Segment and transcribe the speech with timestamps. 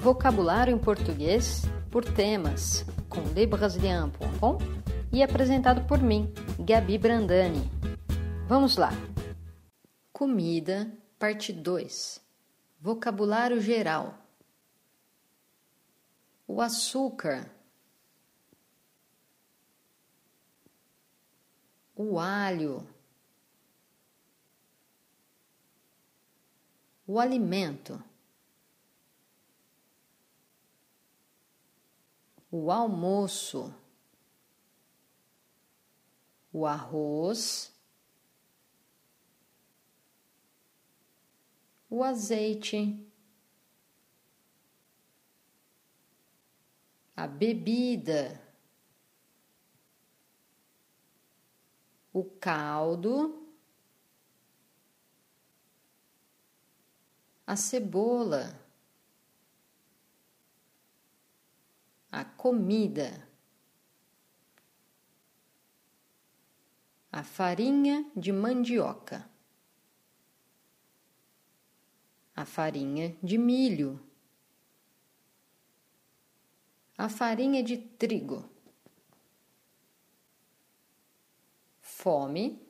[0.00, 4.58] Vocabulário em português por temas, com lebrasilian.com
[5.12, 7.68] e apresentado por mim, Gabi Brandani.
[8.46, 8.90] Vamos lá!
[10.12, 12.20] Comida, parte 2
[12.80, 14.14] Vocabulário geral
[16.46, 17.50] O açúcar,
[21.96, 22.86] o alho,
[27.04, 28.07] o alimento.
[32.50, 33.74] O almoço,
[36.52, 37.72] o arroz,
[41.90, 43.06] o azeite,
[47.16, 48.40] a bebida,
[52.12, 53.46] o caldo,
[57.46, 58.67] a cebola.
[62.10, 63.28] A comida,
[67.12, 69.28] a farinha de mandioca,
[72.34, 74.00] a farinha de milho,
[76.96, 78.48] a farinha de trigo,
[81.80, 82.60] fome,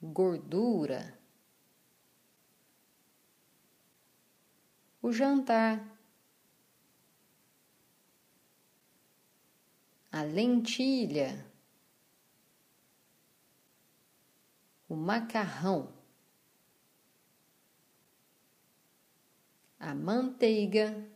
[0.00, 1.25] gordura.
[5.06, 5.80] O jantar,
[10.10, 11.46] a lentilha,
[14.88, 15.94] o macarrão,
[19.78, 21.08] a manteiga,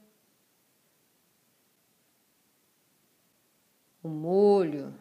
[4.04, 4.96] o molho,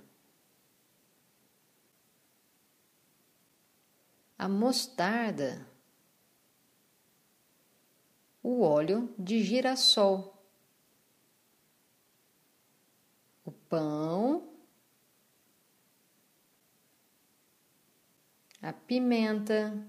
[4.36, 5.69] a mostarda
[8.42, 10.42] o óleo de girassol,
[13.46, 14.50] o pão,
[18.62, 19.88] a pimenta,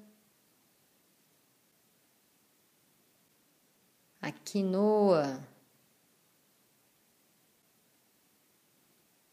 [4.20, 5.46] a quinoa,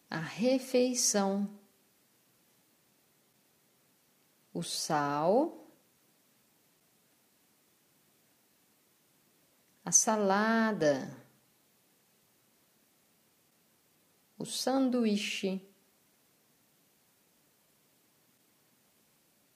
[0.10, 1.50] a refeição,
[4.54, 5.67] o sal
[9.88, 11.18] a salada,
[14.38, 15.66] o sanduíche,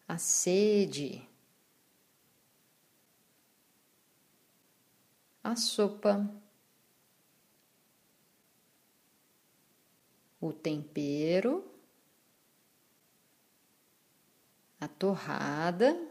[0.08, 1.28] a sede,
[5.44, 6.34] a sopa,
[10.40, 11.70] o tempero,
[14.80, 16.11] a torrada